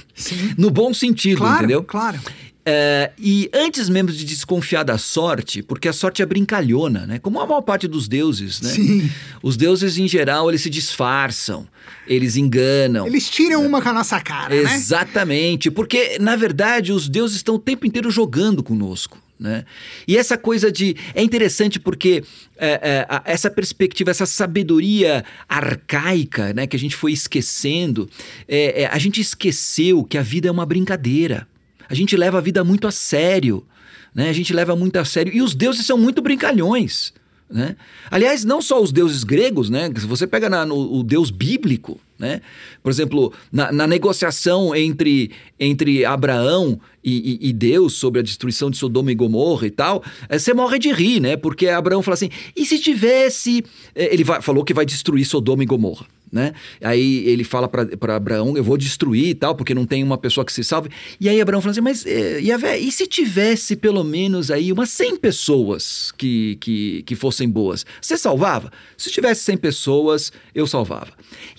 no 0.56 0.70
bom 0.70 0.94
sentido, 0.94 1.38
claro, 1.38 1.58
entendeu? 1.58 1.82
Claro. 1.82 2.18
É, 2.64 3.10
e 3.18 3.50
antes 3.52 3.88
mesmo 3.88 4.12
de 4.12 4.24
desconfiar 4.24 4.84
da 4.84 4.96
sorte, 4.96 5.62
porque 5.62 5.88
a 5.88 5.92
sorte 5.92 6.22
é 6.22 6.26
brincalhona, 6.26 7.06
né? 7.06 7.18
Como 7.18 7.40
a 7.40 7.46
maior 7.46 7.62
parte 7.62 7.88
dos 7.88 8.06
deuses, 8.06 8.60
né? 8.60 8.70
Sim. 8.70 9.10
Os 9.42 9.56
deuses, 9.56 9.98
em 9.98 10.06
geral, 10.06 10.48
eles 10.48 10.62
se 10.62 10.70
disfarçam, 10.70 11.66
eles 12.06 12.36
enganam. 12.36 13.06
Eles 13.06 13.28
tiram 13.28 13.66
uma 13.66 13.82
com 13.82 13.88
a 13.88 13.92
nossa 13.92 14.20
cara, 14.20 14.54
né? 14.54 14.74
Exatamente, 14.74 15.72
porque, 15.72 16.18
na 16.20 16.36
verdade, 16.36 16.92
os 16.92 17.08
deuses 17.08 17.36
estão 17.36 17.56
o 17.56 17.58
tempo 17.58 17.84
inteiro 17.84 18.10
jogando 18.10 18.62
conosco. 18.62 19.20
Né? 19.42 19.64
E 20.06 20.16
essa 20.16 20.38
coisa 20.38 20.70
de. 20.70 20.94
É 21.16 21.20
interessante 21.20 21.80
porque 21.80 22.22
é, 22.56 23.06
é, 23.08 23.22
essa 23.24 23.50
perspectiva, 23.50 24.12
essa 24.12 24.24
sabedoria 24.24 25.24
arcaica 25.48 26.54
né, 26.54 26.64
que 26.64 26.76
a 26.76 26.78
gente 26.78 26.94
foi 26.94 27.10
esquecendo, 27.10 28.08
é, 28.46 28.86
a 28.86 28.98
gente 28.98 29.20
esqueceu 29.20 30.04
que 30.04 30.16
a 30.16 30.22
vida 30.22 30.46
é 30.46 30.50
uma 30.50 30.64
brincadeira. 30.64 31.48
A 31.88 31.94
gente 31.94 32.16
leva 32.16 32.38
a 32.38 32.40
vida 32.40 32.62
muito 32.64 32.86
a 32.86 32.90
sério. 32.90 33.66
Né? 34.14 34.28
A 34.28 34.32
gente 34.32 34.52
leva 34.52 34.76
muito 34.76 34.96
a 34.98 35.04
sério. 35.04 35.32
E 35.32 35.42
os 35.42 35.54
deuses 35.54 35.86
são 35.86 35.96
muito 35.98 36.20
brincalhões. 36.22 37.12
Né? 37.50 37.76
Aliás, 38.10 38.44
não 38.44 38.62
só 38.62 38.82
os 38.82 38.92
deuses 38.92 39.24
gregos, 39.24 39.68
né? 39.68 39.90
Se 39.94 40.06
você 40.06 40.26
pega 40.26 40.48
na, 40.48 40.64
no, 40.64 40.98
o 40.98 41.02
deus 41.02 41.30
bíblico, 41.30 42.00
né? 42.22 42.40
Por 42.80 42.90
exemplo, 42.90 43.32
na, 43.50 43.72
na 43.72 43.84
negociação 43.84 44.76
entre, 44.76 45.32
entre 45.58 46.04
Abraão 46.04 46.80
e, 47.02 47.40
e, 47.42 47.48
e, 47.48 47.52
Deus 47.52 47.94
sobre 47.94 48.20
a 48.20 48.22
destruição 48.22 48.70
de 48.70 48.76
Sodoma 48.76 49.10
e 49.10 49.14
Gomorra 49.16 49.66
e 49.66 49.72
tal, 49.72 50.04
é, 50.28 50.38
você 50.38 50.54
morre 50.54 50.78
de 50.78 50.92
rir, 50.92 51.18
né? 51.18 51.36
Porque 51.36 51.66
Abraão 51.66 52.00
fala 52.00 52.14
assim: 52.14 52.30
e 52.56 52.64
se 52.64 52.78
tivesse. 52.78 53.64
É, 53.92 54.14
ele 54.14 54.22
vai, 54.22 54.40
falou 54.40 54.62
que 54.62 54.72
vai 54.72 54.86
destruir 54.86 55.24
Sodoma 55.24 55.64
e 55.64 55.66
Gomorra 55.66 56.06
né? 56.32 56.54
Aí 56.80 57.28
ele 57.28 57.44
fala 57.44 57.68
para 57.68 58.16
Abraão, 58.16 58.56
eu 58.56 58.64
vou 58.64 58.78
destruir 58.78 59.28
e 59.28 59.34
tal, 59.34 59.54
porque 59.54 59.74
não 59.74 59.84
tem 59.84 60.02
uma 60.02 60.16
pessoa 60.16 60.46
que 60.46 60.52
se 60.52 60.64
salve. 60.64 60.88
E 61.20 61.28
aí 61.28 61.38
Abraão 61.38 61.60
fala 61.60 61.72
assim, 61.72 61.82
mas 61.82 62.06
Yahvé, 62.06 62.78
e 62.78 62.90
se 62.90 63.06
tivesse 63.06 63.76
pelo 63.76 64.02
menos 64.02 64.50
aí 64.50 64.72
umas 64.72 64.88
100 64.88 65.16
pessoas 65.18 66.10
que, 66.16 66.56
que, 66.58 67.02
que 67.02 67.14
fossem 67.14 67.50
boas? 67.50 67.84
Você 68.00 68.16
salvava? 68.16 68.72
Se 68.96 69.10
tivesse 69.10 69.42
100 69.44 69.58
pessoas, 69.58 70.32
eu 70.54 70.66
salvava. 70.66 71.12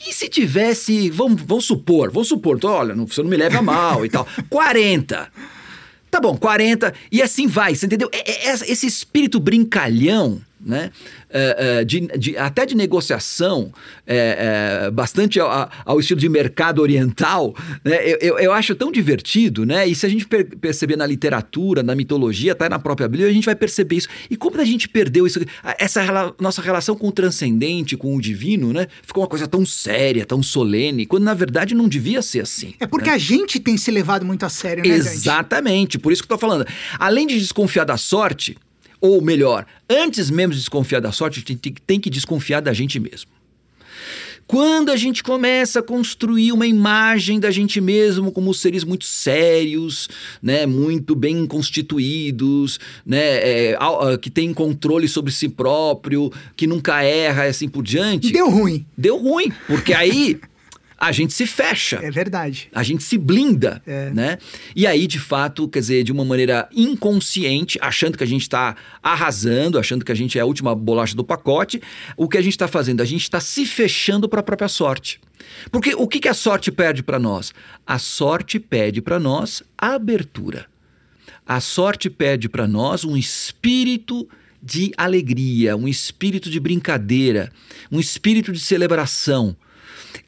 E 0.07 0.11
se 0.11 0.27
tivesse, 0.27 0.52
vamos, 1.11 1.41
vamos 1.41 1.65
supor, 1.65 2.11
vamos 2.11 2.27
supor, 2.27 2.57
então, 2.57 2.69
olha, 2.69 2.95
não, 2.95 3.07
você 3.07 3.21
não 3.21 3.29
me 3.29 3.37
leva 3.37 3.59
a 3.59 3.61
mal 3.61 4.05
e 4.05 4.09
tal, 4.09 4.27
40. 4.49 5.31
Tá 6.09 6.19
bom, 6.21 6.37
40, 6.37 6.93
e 7.11 7.21
assim 7.21 7.47
vai, 7.47 7.73
você 7.75 7.87
entendeu? 7.87 8.09
É, 8.11 8.49
é, 8.49 8.53
esse 8.53 8.85
espírito 8.85 9.39
brincalhão, 9.39 10.39
né? 10.65 10.91
Uh, 11.29 11.85
de, 11.85 12.07
de, 12.17 12.37
até 12.37 12.65
de 12.65 12.75
negociação, 12.75 13.71
é, 14.05 14.85
é, 14.85 14.91
bastante 14.91 15.39
ao, 15.39 15.69
ao, 15.85 15.99
estilo 15.99 16.19
de 16.19 16.29
mercado 16.29 16.81
oriental, 16.81 17.55
né? 17.83 17.97
eu, 18.07 18.17
eu, 18.21 18.39
eu, 18.39 18.53
acho 18.53 18.75
tão 18.75 18.91
divertido, 18.91 19.65
né? 19.65 19.87
E 19.87 19.95
se 19.95 20.05
a 20.05 20.09
gente 20.09 20.25
per 20.27 20.43
perceber 20.57 20.95
na 20.95 21.05
literatura, 21.05 21.83
na 21.83 21.95
mitologia, 21.95 22.51
até 22.53 22.69
na 22.69 22.79
própria 22.79 23.07
Bíblia, 23.07 23.29
a 23.29 23.33
gente 23.33 23.45
vai 23.45 23.55
perceber 23.55 23.97
isso. 23.97 24.07
E 24.29 24.35
como 24.35 24.59
a 24.59 24.65
gente 24.65 24.87
perdeu 24.87 25.25
isso, 25.27 25.39
essa 25.77 26.01
rela 26.01 26.33
nossa 26.39 26.61
relação 26.61 26.95
com 26.95 27.07
o 27.07 27.11
transcendente, 27.11 27.97
com 27.97 28.15
o 28.15 28.21
divino, 28.21 28.71
né? 28.73 28.87
Ficou 29.01 29.23
uma 29.23 29.29
coisa 29.29 29.47
tão 29.47 29.65
séria, 29.65 30.25
tão 30.25 30.41
solene, 30.41 31.05
quando 31.05 31.23
na 31.23 31.33
verdade 31.33 31.75
não 31.75 31.87
devia 31.87 32.21
ser 32.21 32.41
assim. 32.41 32.73
É 32.79 32.87
porque 32.87 33.09
né? 33.09 33.15
a 33.15 33.17
gente 33.17 33.59
tem 33.59 33.77
se 33.77 33.91
levado 33.91 34.25
muito 34.25 34.45
a 34.45 34.49
sério, 34.49 34.83
né, 34.87 34.95
Exatamente, 34.95 35.97
por 35.97 36.11
isso 36.11 36.21
que 36.21 36.31
eu 36.31 36.37
tô 36.37 36.41
falando. 36.41 36.65
Além 36.99 37.27
de 37.27 37.39
desconfiar 37.39 37.85
da 37.85 37.97
sorte, 37.97 38.57
ou 39.03 39.21
melhor, 39.21 39.65
antes 39.89 40.31
mesmo 40.31 40.53
de 40.53 40.59
desconfiar 40.59 41.01
da 41.01 41.11
sorte, 41.11 41.35
a 41.35 41.43
gente 41.45 41.73
tem 41.85 41.99
que 41.99 42.09
desconfiar 42.09 42.61
da 42.61 42.71
gente 42.71 42.97
mesmo. 43.01 43.29
Quando 44.47 44.91
a 44.91 44.95
gente 44.95 45.21
começa 45.21 45.79
a 45.79 45.83
construir 45.83 46.53
uma 46.53 46.65
imagem 46.65 47.37
da 47.37 47.51
gente 47.51 47.81
mesmo 47.81 48.31
como 48.31 48.53
seres 48.53 48.85
muito 48.85 49.03
sérios, 49.03 50.07
né, 50.41 50.65
muito 50.65 51.15
bem 51.15 51.45
constituídos, 51.45 52.79
né, 53.05 53.71
é, 53.71 53.77
que 54.21 54.29
tem 54.29 54.53
controle 54.53 55.09
sobre 55.09 55.33
si 55.33 55.49
próprio, 55.49 56.31
que 56.55 56.65
nunca 56.65 57.03
erra, 57.03 57.43
assim 57.43 57.67
por 57.67 57.83
diante. 57.83 58.31
Deu 58.31 58.49
ruim. 58.49 58.85
Deu 58.97 59.17
ruim, 59.17 59.51
porque 59.67 59.93
aí 59.93 60.39
a 61.03 61.11
gente 61.11 61.33
se 61.33 61.45
fecha. 61.45 61.99
É 62.01 62.09
verdade. 62.09 62.69
A 62.73 62.81
gente 62.81 63.03
se 63.03 63.17
blinda, 63.17 63.81
é. 63.85 64.09
né? 64.11 64.37
E 64.73 64.87
aí, 64.87 65.05
de 65.05 65.19
fato, 65.19 65.67
quer 65.67 65.79
dizer, 65.79 66.03
de 66.05 66.13
uma 66.13 66.23
maneira 66.23 66.69
inconsciente, 66.73 67.77
achando 67.81 68.17
que 68.17 68.23
a 68.23 68.27
gente 68.27 68.43
está 68.43 68.73
arrasando, 69.01 69.77
achando 69.77 70.05
que 70.05 70.13
a 70.13 70.15
gente 70.15 70.37
é 70.37 70.41
a 70.41 70.45
última 70.45 70.73
bolacha 70.73 71.13
do 71.13 71.23
pacote, 71.23 71.81
o 72.15 72.29
que 72.29 72.37
a 72.37 72.41
gente 72.41 72.53
está 72.53 72.69
fazendo? 72.69 73.01
A 73.01 73.05
gente 73.05 73.23
está 73.23 73.41
se 73.41 73.65
fechando 73.65 74.29
para 74.29 74.39
a 74.39 74.43
própria 74.43 74.69
sorte. 74.69 75.19
Porque 75.69 75.93
o 75.93 76.07
que, 76.07 76.21
que 76.21 76.29
a 76.29 76.33
sorte 76.33 76.71
pede 76.71 77.03
para 77.03 77.19
nós? 77.19 77.53
A 77.85 77.99
sorte 77.99 78.57
pede 78.57 79.01
para 79.01 79.19
nós 79.19 79.61
abertura. 79.77 80.67
A 81.45 81.59
sorte 81.59 82.09
pede 82.09 82.47
para 82.47 82.65
nós 82.65 83.03
um 83.03 83.17
espírito 83.17 84.25
de 84.61 84.93
alegria, 84.95 85.75
um 85.75 85.85
espírito 85.85 86.49
de 86.49 86.61
brincadeira, 86.61 87.51
um 87.91 87.99
espírito 87.99 88.53
de 88.53 88.61
celebração. 88.61 89.53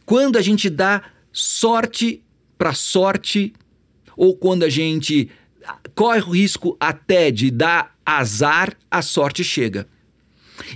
Quando 0.05 0.37
a 0.37 0.41
gente 0.41 0.69
dá 0.69 1.01
sorte 1.31 2.21
para 2.57 2.73
sorte, 2.73 3.53
ou 4.15 4.35
quando 4.35 4.63
a 4.63 4.69
gente 4.69 5.29
corre 5.93 6.21
o 6.21 6.29
risco 6.29 6.77
até 6.79 7.31
de 7.31 7.51
dar 7.51 7.95
azar, 8.05 8.75
a 8.89 9.01
sorte 9.01 9.43
chega. 9.43 9.87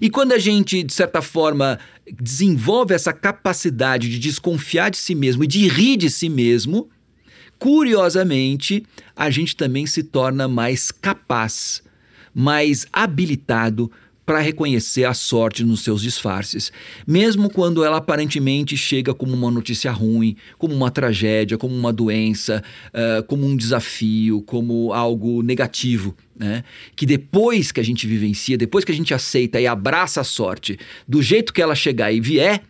E 0.02 0.10
quando 0.10 0.34
a 0.34 0.38
gente, 0.38 0.84
de 0.84 0.94
certa 0.94 1.22
forma, 1.22 1.80
desenvolve 2.20 2.94
essa 2.94 3.14
capacidade 3.14 4.10
de 4.10 4.20
desconfiar 4.20 4.90
de 4.92 4.98
si 4.98 5.16
mesmo 5.16 5.44
e 5.44 5.48
de 5.48 5.68
rir 5.68 5.96
de 5.96 6.10
si 6.10 6.28
mesmo, 6.28 6.90
curiosamente, 7.58 8.86
a 9.16 9.30
gente 9.30 9.56
também 9.56 9.86
se 9.86 10.04
torna 10.04 10.48
mais 10.48 10.92
capaz, 10.92 11.84
mais 12.34 12.86
habilitado 12.92 13.92
para 14.30 14.42
reconhecer 14.42 15.06
a 15.06 15.14
sorte 15.16 15.64
nos 15.64 15.80
seus 15.84 16.04
disfarces, 16.04 16.72
mesmo 17.08 17.50
quando 17.50 17.84
ela 17.84 17.98
aparentemente 17.98 18.78
chega 18.78 19.12
como 19.12 19.34
uma 19.34 19.50
notícia 19.50 19.92
ruim, 19.92 20.36
como 20.56 20.72
uma 20.72 20.92
tragédia, 20.92 21.58
como 21.58 21.76
uma 21.76 21.92
doença, 21.92 22.64
uh, 22.90 23.24
como 23.24 23.44
um 23.44 23.58
desafio, 23.58 24.44
como 24.44 24.94
algo 24.94 25.42
negativo. 25.42 26.16
Né? 26.38 26.64
Que 26.96 27.08
depois 27.08 27.72
que 27.72 27.80
a 27.80 27.84
gente 27.84 28.06
vivencia, 28.06 28.56
depois 28.56 28.86
que 28.86 28.92
a 28.92 28.96
gente 28.96 29.16
aceita 29.16 29.60
e 29.60 29.66
abraça 29.66 30.22
a 30.22 30.24
sorte, 30.24 30.78
do 31.08 31.24
jeito 31.24 31.52
que 31.52 31.60
ela 31.60 31.74
chegar 31.74 32.12
e 32.14 32.22
vier, 32.22 32.62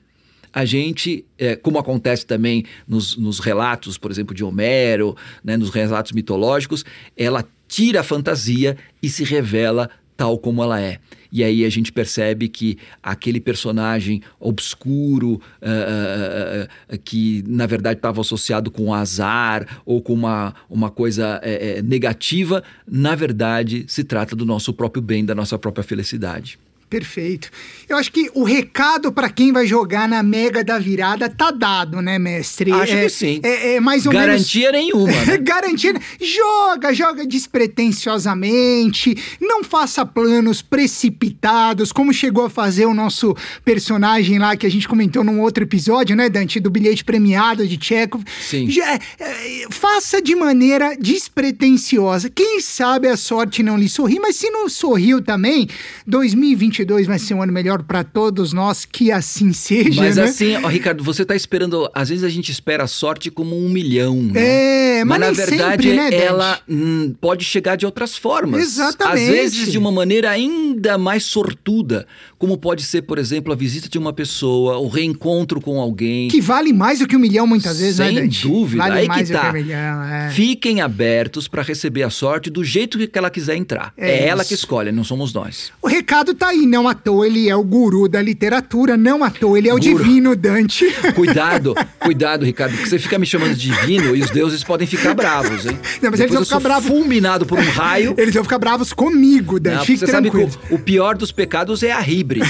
a 0.53 0.63
gente, 0.63 1.25
é, 1.37 1.57
como 1.57 1.77
acontece 1.77 2.25
também 2.25 2.63
nos, 2.87 3.17
nos, 3.17 3.39
relatos, 3.39 3.97
por 3.97 4.09
exemplo, 4.09 4.33
de 4.33 4.45
Homero, 4.45 5.13
né, 5.43 5.57
nos 5.57 5.71
relatos 5.71 6.13
mitológicos, 6.13 6.85
ela 7.17 7.45
tira 7.67 7.99
a 7.99 8.03
fantasia 8.03 8.77
e 9.03 9.09
se 9.09 9.25
revela 9.25 9.89
tal 10.19 10.37
como 10.37 10.61
ela 10.61 10.81
é. 10.81 10.99
E 11.31 11.45
aí 11.45 11.63
a 11.63 11.69
gente 11.69 11.93
percebe 11.93 12.49
que 12.49 12.77
aquele 13.01 13.39
personagem 13.39 14.21
obscuro, 14.37 15.35
uh, 15.35 15.39
uh, 15.39 16.93
uh, 16.93 16.99
que 17.05 17.41
na 17.47 17.65
verdade 17.65 17.99
estava 17.99 18.19
associado 18.19 18.69
com 18.69 18.93
azar 18.93 19.79
ou 19.85 20.01
com 20.01 20.11
uma, 20.11 20.53
uma 20.69 20.89
coisa 20.89 21.39
eh, 21.41 21.81
negativa, 21.81 22.61
na 22.85 23.15
verdade 23.15 23.85
se 23.87 24.03
trata 24.03 24.35
do 24.35 24.45
nosso 24.45 24.73
próprio 24.73 25.01
bem, 25.01 25.23
da 25.23 25.33
nossa 25.33 25.57
própria 25.57 25.83
felicidade. 25.83 26.59
Perfeito. 26.89 27.51
Eu 27.87 27.97
acho 27.97 28.11
que 28.11 28.31
o 28.33 28.43
recado 28.43 29.11
para 29.11 29.29
quem 29.29 29.51
vai 29.51 29.67
jogar 29.67 30.09
na 30.09 30.23
Mega 30.23 30.63
da 30.63 30.79
Virada 30.79 31.29
tá 31.29 31.51
dado, 31.51 32.01
né, 32.01 32.17
mestre? 32.17 32.71
Acho 32.71 32.93
é, 32.93 33.03
que 33.03 33.09
sim. 33.09 33.39
É, 33.43 33.75
é 33.75 33.79
mais 33.79 34.07
ou 34.07 34.11
Garantia 34.11 34.71
menos... 34.71 34.87
nenhuma. 34.87 35.25
Né? 35.25 35.37
Garantia. 35.41 35.93
Joga, 36.19 36.91
joga 36.91 37.27
despretensiosamente. 37.27 39.15
Não 39.39 39.63
faça 39.63 40.03
planos 40.03 40.63
precipitados, 40.63 41.91
como 41.91 42.11
chegou 42.11 42.45
a 42.45 42.49
fazer 42.49 42.87
o 42.87 42.93
nosso 42.93 43.35
personagem 43.63 44.39
lá 44.39 44.57
que 44.57 44.65
a 44.65 44.71
gente 44.71 44.87
comentou 44.87 45.23
num 45.23 45.41
outro 45.41 45.63
episódio, 45.63 46.15
né, 46.15 46.27
Dante, 46.27 46.59
do 46.59 46.71
bilhete 46.71 47.03
premiado 47.03 47.67
de 47.67 47.77
Chekhov. 47.79 48.23
Sim. 48.41 48.67
Já, 48.67 48.95
é, 48.95 49.65
faça 49.69 50.19
de 50.19 50.35
maneira 50.35 50.97
despretensiosa. 50.99 52.31
Quem 52.31 52.59
sabe 52.59 53.07
a 53.07 53.15
sorte 53.15 53.61
não 53.61 53.77
lhe 53.77 53.87
sorri, 53.87 54.17
mas 54.19 54.37
se 54.37 54.49
não 54.49 54.67
sorriu 54.67 55.21
também, 55.21 55.67
2020 56.07 56.78
2022 56.85 57.07
vai 57.07 57.19
ser 57.19 57.33
um 57.33 57.41
ano 57.41 57.51
melhor 57.51 57.83
para 57.83 58.03
todos 58.03 58.53
nós, 58.53 58.85
que 58.85 59.11
assim 59.11 59.51
seja. 59.53 60.01
Mas 60.01 60.15
né? 60.15 60.23
assim, 60.23 60.55
ó, 60.55 60.67
Ricardo, 60.67 61.03
você 61.03 61.23
está 61.23 61.35
esperando. 61.35 61.89
Às 61.93 62.09
vezes 62.09 62.23
a 62.23 62.29
gente 62.29 62.51
espera 62.51 62.83
a 62.83 62.87
sorte 62.87 63.29
como 63.29 63.57
um 63.57 63.69
milhão. 63.69 64.15
Né? 64.15 64.99
É, 64.99 65.05
mas, 65.05 65.19
mas 65.19 65.37
na 65.37 65.45
verdade 65.45 65.83
sempre, 65.83 65.95
né, 65.95 66.13
ela 66.13 66.59
hum, 66.67 67.13
pode 67.19 67.43
chegar 67.43 67.75
de 67.75 67.85
outras 67.85 68.17
formas. 68.17 68.61
Exatamente. 68.61 69.23
Às 69.23 69.29
vezes 69.29 69.71
de 69.71 69.77
uma 69.77 69.91
maneira 69.91 70.29
ainda 70.29 70.97
mais 70.97 71.23
sortuda, 71.23 72.05
como 72.37 72.57
pode 72.57 72.83
ser, 72.83 73.01
por 73.03 73.17
exemplo, 73.17 73.51
a 73.51 73.55
visita 73.55 73.89
de 73.89 73.97
uma 73.97 74.13
pessoa, 74.13 74.77
o 74.77 74.87
reencontro 74.87 75.59
com 75.59 75.79
alguém. 75.79 76.27
Que 76.29 76.41
vale 76.41 76.73
mais 76.73 76.99
do 76.99 77.07
que 77.07 77.15
um 77.15 77.19
milhão 77.19 77.45
muitas 77.45 77.79
vezes, 77.79 77.97
Sem 77.97 78.15
né, 78.15 78.21
Dante? 78.21 78.47
dúvida. 78.47 78.83
Vale 78.83 78.99
Aí 78.99 79.07
mais 79.07 79.27
que 79.27 79.33
tá. 79.33 79.47
Do 79.47 79.53
que 79.53 79.59
um 79.59 79.63
milhão, 79.63 80.03
é. 80.03 80.29
Fiquem 80.31 80.81
abertos 80.81 81.47
para 81.47 81.61
receber 81.61 82.03
a 82.03 82.09
sorte 82.09 82.49
do 82.49 82.63
jeito 82.63 82.97
que 82.97 83.17
ela 83.17 83.29
quiser 83.29 83.55
entrar. 83.55 83.93
É 83.97 84.09
É, 84.09 84.27
ela 84.27 84.43
que 84.43 84.53
escolhe, 84.53 84.91
não 84.91 85.03
somos 85.03 85.33
nós. 85.33 85.71
O 85.81 85.87
recado 85.87 86.33
tá 86.33 86.49
aí, 86.49 86.65
não 86.69 86.87
à 86.87 86.93
toa 86.93 87.25
ele 87.27 87.49
é 87.49 87.55
o 87.55 87.63
guru 87.63 88.07
da 88.07 88.21
literatura, 88.21 88.95
não 88.95 89.23
à 89.23 89.29
toa 89.29 89.57
ele 89.57 89.67
é 89.67 89.73
o 89.73 89.79
Guru. 89.79 89.97
divino 90.03 90.35
Dante. 90.35 90.85
Cuidado, 91.15 91.75
cuidado, 91.99 92.45
Ricardo, 92.45 92.73
porque 92.75 92.89
você 92.89 92.99
fica 92.99 93.17
me 93.19 93.25
chamando 93.25 93.53
de 93.55 93.69
divino 93.71 94.15
e 94.15 94.21
os 94.21 94.29
deuses 94.29 94.63
podem 94.63 94.87
ficar 94.87 95.13
bravos, 95.13 95.65
hein? 95.65 95.77
Não, 96.01 96.09
mas 96.11 96.19
Depois 96.19 96.19
eles 96.21 96.33
vão 96.33 96.43
ficar 96.45 96.59
bravos. 96.59 96.87
fulminado 96.87 97.45
por 97.45 97.59
um 97.59 97.69
raio. 97.69 98.13
Eles 98.17 98.33
vão 98.33 98.43
ficar 98.43 98.57
bravos 98.59 98.93
comigo, 98.93 99.59
Dante. 99.59 99.75
Não, 99.77 99.85
Fique 99.85 99.99
você 99.99 100.07
sabe 100.07 100.29
que 100.29 100.37
tranquilo. 100.37 100.61
o, 100.71 100.75
o 100.75 100.79
pior 100.79 101.17
dos 101.17 101.31
pecados 101.31 101.81
é 101.83 101.91
a 101.91 102.01
hibris. 102.07 102.47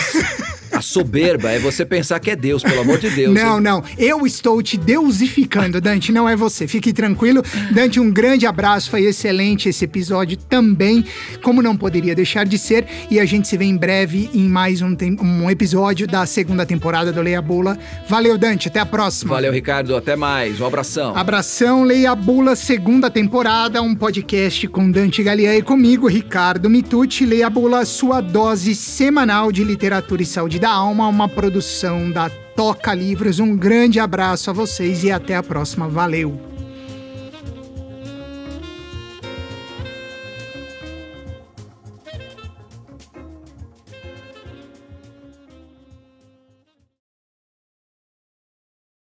A 0.79 0.81
soberba 0.81 1.51
é 1.51 1.59
você 1.59 1.83
pensar 1.83 2.21
que 2.21 2.31
é 2.31 2.37
Deus, 2.37 2.63
pelo 2.63 2.79
amor 2.79 2.99
de 2.99 3.09
Deus. 3.09 3.35
Não, 3.35 3.57
hein? 3.57 3.61
não. 3.61 3.83
Eu 3.97 4.25
estou 4.25 4.63
te 4.63 4.77
deusificando, 4.77 5.81
Dante, 5.81 6.09
não 6.09 6.27
é 6.27 6.37
você. 6.37 6.69
Fique 6.69 6.93
tranquilo. 6.93 7.43
Dante, 7.73 7.99
um 7.99 8.09
grande 8.09 8.47
abraço. 8.47 8.89
Foi 8.89 9.03
excelente 9.03 9.67
esse 9.67 9.83
episódio 9.83 10.37
também, 10.37 11.03
como 11.43 11.61
não 11.61 11.75
poderia 11.75 12.15
deixar 12.15 12.45
de 12.45 12.57
ser. 12.57 12.87
E 13.11 13.19
a 13.19 13.25
gente 13.25 13.49
se 13.49 13.57
vê 13.57 13.65
em 13.65 13.75
breve 13.75 14.29
em 14.33 14.47
mais 14.47 14.81
um, 14.81 14.95
um 15.21 15.49
episódio 15.51 16.07
da 16.07 16.25
segunda 16.25 16.65
temporada 16.65 17.11
do 17.11 17.21
Leia 17.21 17.41
Bula. 17.41 17.77
Valeu, 18.07 18.37
Dante. 18.37 18.69
Até 18.69 18.79
a 18.79 18.85
próxima. 18.85 19.33
Valeu, 19.33 19.51
Ricardo. 19.51 19.97
Até 19.97 20.15
mais. 20.15 20.61
Um 20.61 20.65
abração. 20.65 21.13
Abração, 21.13 21.83
Leia 21.83 22.15
Bula, 22.15 22.55
segunda 22.55 23.09
temporada, 23.09 23.81
um 23.81 23.93
podcast 23.93 24.65
com 24.69 24.89
Dante 24.89 25.21
Galian 25.23 25.57
e 25.57 25.61
comigo, 25.61 26.07
Ricardo 26.07 26.69
Mitucci. 26.69 27.25
Leia 27.25 27.49
Bula, 27.49 27.83
sua 27.83 28.21
dose 28.21 28.73
semanal 28.73 29.51
de 29.51 29.65
literatura 29.65 30.23
e 30.23 30.25
saúde 30.25 30.57
da 30.69 30.75
alma, 30.75 31.07
uma 31.07 31.27
produção 31.27 32.11
da 32.11 32.29
Toca 32.55 32.93
Livros. 32.93 33.39
Um 33.39 33.57
grande 33.57 33.99
abraço 33.99 34.51
a 34.51 34.53
vocês 34.53 35.03
e 35.03 35.11
até 35.11 35.35
a 35.35 35.41
próxima. 35.41 35.89
Valeu! 35.89 36.48